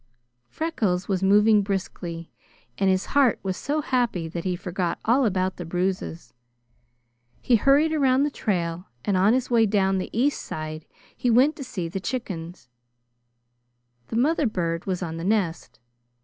[0.49, 2.31] Freckles was moving briskly,
[2.79, 6.33] and his heart was so happy that he forgot all about the bruises.
[7.39, 11.55] He hurried around the trail, and on his way down the east side he went
[11.57, 12.67] to see the chickens.
[14.07, 15.79] The mother bird was on the nest.